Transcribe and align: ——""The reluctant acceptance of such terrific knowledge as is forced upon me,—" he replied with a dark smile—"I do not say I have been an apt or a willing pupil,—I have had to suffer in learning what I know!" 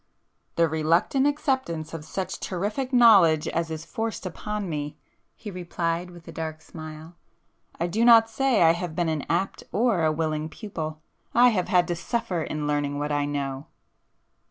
——""The 0.55 0.67
reluctant 0.67 1.27
acceptance 1.27 1.93
of 1.93 2.03
such 2.03 2.39
terrific 2.39 2.91
knowledge 2.91 3.47
as 3.47 3.69
is 3.69 3.85
forced 3.85 4.25
upon 4.25 4.67
me,—" 4.67 4.97
he 5.35 5.51
replied 5.51 6.09
with 6.09 6.27
a 6.27 6.31
dark 6.31 6.63
smile—"I 6.63 7.85
do 7.85 8.03
not 8.03 8.27
say 8.27 8.63
I 8.63 8.71
have 8.71 8.95
been 8.95 9.09
an 9.09 9.23
apt 9.29 9.63
or 9.71 10.03
a 10.03 10.11
willing 10.11 10.49
pupil,—I 10.49 11.49
have 11.49 11.67
had 11.67 11.87
to 11.87 11.95
suffer 11.95 12.41
in 12.41 12.65
learning 12.65 12.97
what 12.97 13.11
I 13.11 13.25
know!" 13.25 13.67